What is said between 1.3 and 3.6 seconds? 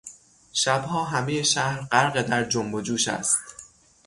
شهر غرق در جنب و جوش است.